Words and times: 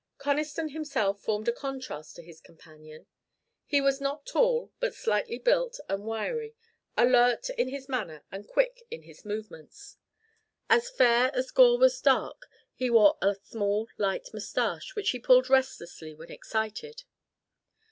Conniston 0.17 0.69
himself 0.71 1.21
formed 1.21 1.47
a 1.47 1.51
contrast 1.51 2.15
to 2.15 2.23
his 2.23 2.41
companion. 2.41 3.05
He 3.67 3.79
was 3.81 4.01
not 4.01 4.25
tall, 4.25 4.71
but 4.79 4.95
slightly 4.95 5.37
built 5.37 5.79
and 5.87 6.07
wiry, 6.07 6.55
alert 6.97 7.51
in 7.51 7.67
his 7.67 7.87
manner 7.87 8.23
and 8.31 8.47
quick 8.47 8.81
in 8.89 9.03
his 9.03 9.23
movements. 9.23 9.97
As 10.71 10.89
fair 10.89 11.29
as 11.35 11.51
Gore 11.51 11.77
was 11.77 12.01
dark, 12.01 12.47
he 12.73 12.89
wore 12.89 13.19
a 13.21 13.35
small 13.35 13.89
light 13.99 14.33
mustache, 14.33 14.95
which 14.95 15.11
he 15.11 15.19
pulled 15.19 15.51
restlessly 15.51 16.15
when 16.15 16.31
excited. 16.31 17.03